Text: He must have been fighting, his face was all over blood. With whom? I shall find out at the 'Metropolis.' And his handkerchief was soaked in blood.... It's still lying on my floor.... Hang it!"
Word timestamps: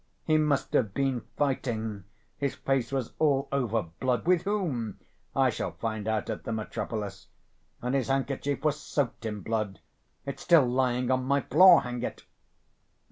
He 0.23 0.39
must 0.39 0.73
have 0.73 0.95
been 0.95 1.21
fighting, 1.37 2.05
his 2.35 2.55
face 2.55 2.91
was 2.91 3.13
all 3.19 3.47
over 3.51 3.83
blood. 3.99 4.25
With 4.25 4.41
whom? 4.45 4.97
I 5.35 5.51
shall 5.51 5.73
find 5.73 6.07
out 6.07 6.27
at 6.27 6.43
the 6.43 6.51
'Metropolis.' 6.51 7.27
And 7.83 7.93
his 7.93 8.07
handkerchief 8.07 8.63
was 8.65 8.79
soaked 8.79 9.27
in 9.27 9.41
blood.... 9.41 9.79
It's 10.25 10.41
still 10.41 10.65
lying 10.67 11.11
on 11.11 11.25
my 11.25 11.41
floor.... 11.41 11.81
Hang 11.81 12.01
it!" 12.01 12.25